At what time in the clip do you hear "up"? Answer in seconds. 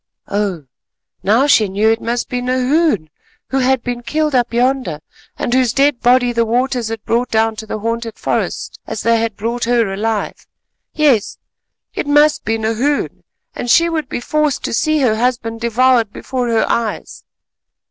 4.33-4.51